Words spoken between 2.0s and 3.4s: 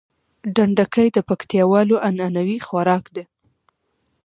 عنعنوي خوارک ده